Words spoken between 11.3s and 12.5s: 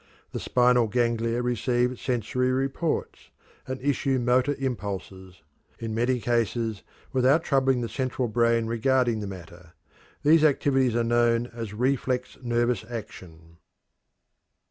as "reflex